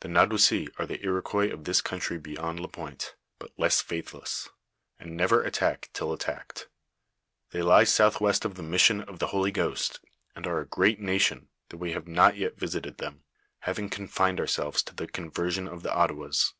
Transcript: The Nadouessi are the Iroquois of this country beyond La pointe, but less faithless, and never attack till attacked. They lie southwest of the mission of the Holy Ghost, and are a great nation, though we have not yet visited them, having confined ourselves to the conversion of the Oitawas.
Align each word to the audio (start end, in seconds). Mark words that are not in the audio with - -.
The 0.00 0.08
Nadouessi 0.08 0.66
are 0.78 0.86
the 0.86 1.04
Iroquois 1.04 1.52
of 1.52 1.64
this 1.64 1.82
country 1.82 2.16
beyond 2.16 2.58
La 2.58 2.68
pointe, 2.68 3.14
but 3.38 3.52
less 3.58 3.82
faithless, 3.82 4.48
and 4.98 5.14
never 5.14 5.42
attack 5.42 5.90
till 5.92 6.10
attacked. 6.14 6.68
They 7.50 7.60
lie 7.60 7.84
southwest 7.84 8.46
of 8.46 8.54
the 8.54 8.62
mission 8.62 9.02
of 9.02 9.18
the 9.18 9.26
Holy 9.26 9.50
Ghost, 9.50 10.00
and 10.34 10.46
are 10.46 10.60
a 10.60 10.66
great 10.66 11.00
nation, 11.00 11.50
though 11.68 11.76
we 11.76 11.92
have 11.92 12.08
not 12.08 12.38
yet 12.38 12.56
visited 12.56 12.96
them, 12.96 13.24
having 13.58 13.90
confined 13.90 14.40
ourselves 14.40 14.82
to 14.84 14.94
the 14.94 15.06
conversion 15.06 15.68
of 15.68 15.82
the 15.82 15.90
Oitawas. 15.90 16.54